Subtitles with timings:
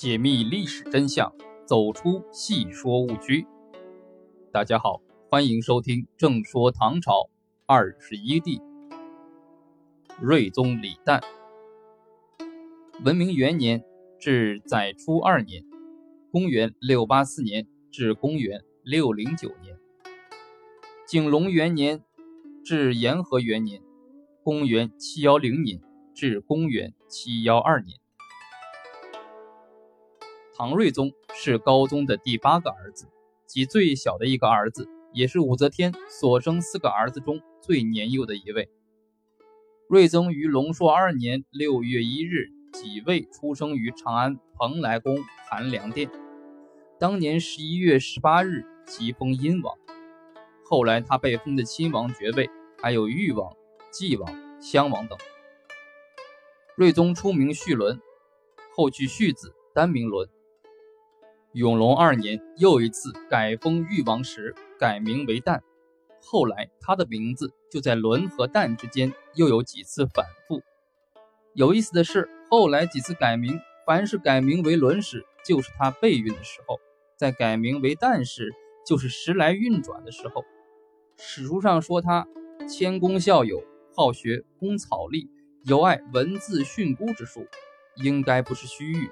[0.00, 1.30] 解密历史真相，
[1.66, 3.46] 走出戏说误区。
[4.50, 7.28] 大家好，欢迎收听《正说唐朝
[7.66, 8.58] 二十一帝》。
[10.18, 11.22] 睿宗李旦，
[13.04, 13.84] 文明元年
[14.18, 15.66] 至载初二年
[16.32, 19.76] （公元684年至公元609年），
[21.06, 22.02] 景龙元年
[22.64, 23.82] 至延和元年
[24.42, 25.82] （公元710年
[26.14, 27.98] 至公元712年）。
[30.60, 33.08] 唐睿宗是高宗的第八个儿子，
[33.46, 38.68] 即最小的一个儿子，也是武则天所生四个儿子中最年幼的一位。
[39.88, 45.16] 睿宗于隆朔二年六月一日即位出生于长安蓬莱宫
[45.48, 46.10] 寒凉殿，
[46.98, 49.74] 当年十一月十八日即封殷王。
[50.66, 52.50] 后来他被封的亲王爵位
[52.82, 53.50] 还有豫王、
[53.90, 55.16] 纪王、襄王等。
[56.76, 57.98] 睿宗初名绪伦，
[58.76, 60.28] 后娶续子，单名伦。
[61.52, 65.60] 永隆二年，又一次改封豫王时，改名为旦。
[66.22, 70.62] 后来他的名字就在伦和旦之间又有几次反复。
[71.54, 76.76] 有意思的是，后来几次改名，凡是改名为伦时，就是他备孕的时候；
[77.16, 78.54] 在改名为旦时，
[78.86, 80.44] 就是时来运转的时候。
[81.16, 82.28] 史书上说他
[82.68, 83.64] 谦恭孝友，
[83.96, 85.28] 好学，工草隶，
[85.64, 87.44] 尤爱文字训诂之术，
[87.96, 89.10] 应该不是虚誉。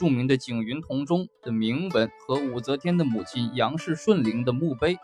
[0.00, 4.96] 著名的景云铜钟的铭文和武则天的母亲杨氏顺陵的墓碑，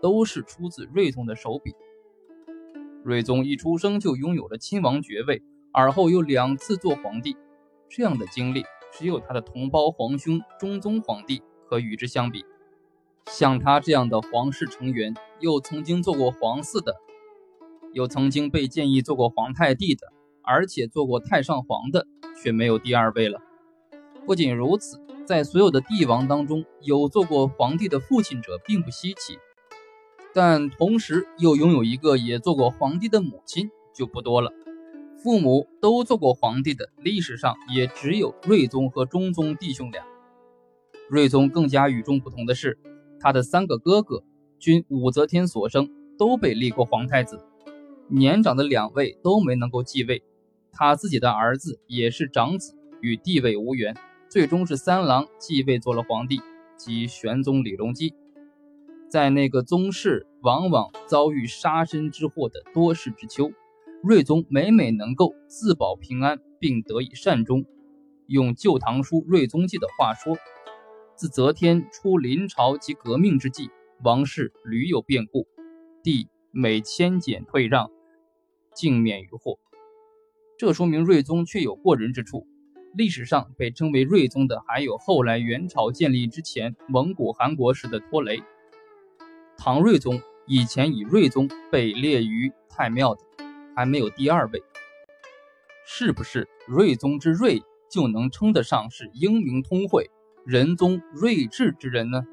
[0.00, 1.74] 都是出自睿宗的手笔。
[3.02, 7.36] 睿宗一出生就拥有了亲王爵位，而后又两次做皇帝，
[7.88, 12.44] 这样的经历只有他的同胞皇兄中宗皇帝可与之相比。
[13.26, 16.94] 像他这样的皇室成员，又曾经做过皇嗣的，
[17.92, 22.06] 又曾经被建议做过皇太帝的，而且做过太上皇的，
[22.40, 23.40] 却没有第二位了。
[24.26, 29.38] 不仅如此，在所有的帝王当中，有做过皇帝的父亲者并不稀奇，
[30.32, 34.50] 但同时又拥有一个也做过皇帝的母亲就不多了。
[35.22, 40.02] 父母都做过皇帝的，历史上也只有睿宗和中宗弟兄俩。
[41.10, 42.78] 睿宗更加与众不同的是，
[43.20, 44.22] 他的三个哥哥
[44.58, 47.38] 均武则天所生，都被立过皇太子，
[48.08, 50.22] 年长的两位都没能够继位，
[50.72, 53.94] 他自己的儿子也是长子，与地位无缘。
[54.34, 56.40] 最终是三郎继位做了皇帝，
[56.76, 58.14] 即玄宗李隆基。
[59.08, 63.52] 在那个宗室往往遭遇杀身之祸的多事之秋，
[64.02, 67.64] 睿宗每每能够自保平安，并得以善终。
[68.26, 70.36] 用《旧唐书·睿宗记》的话说
[71.14, 73.70] ：“自则天出临朝及革命之际，
[74.02, 75.46] 王室屡有变故，
[76.02, 77.88] 帝每迁减退让，
[78.74, 79.60] 竟免于祸。”
[80.58, 82.48] 这说明睿宗确有过人之处。
[82.96, 88.40] 历史上被称为睿宗的，还有后来元朝建立之前蒙古汗国时的托雷。
[89.56, 93.20] 唐睿宗以前以睿宗被列于太庙的，
[93.74, 94.62] 还没有第二位。
[95.84, 100.08] 是不是睿宗之睿就能称得上是英明通慧、
[100.46, 102.24] 仁宗睿智之人呢？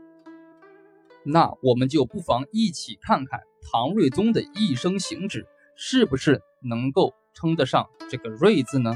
[1.24, 8.96] 那我们就不妨一起看看唐睿宗的一生行止，是不是能够称得上这个睿字呢？